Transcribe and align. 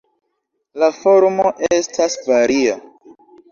La 0.83 0.89
formo 1.01 1.53
estas 1.79 2.19
varia. 2.33 2.77